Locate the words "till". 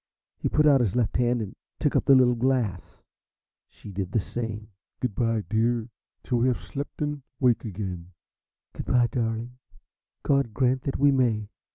6.23-6.39